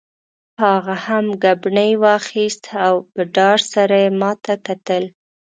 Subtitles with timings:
[0.63, 5.03] هغه هم ګبڼۍ واخیست او په ډار سره یې ما ته کتل.